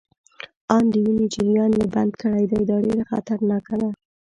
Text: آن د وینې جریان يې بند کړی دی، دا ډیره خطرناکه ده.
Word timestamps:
آن 0.75 0.83
د 0.93 0.95
وینې 1.03 1.25
جریان 1.33 1.71
يې 1.79 1.85
بند 1.95 2.11
کړی 2.21 2.43
دی، 2.51 2.61
دا 2.69 2.77
ډیره 2.85 3.03
خطرناکه 3.11 3.75
ده. 3.81 3.89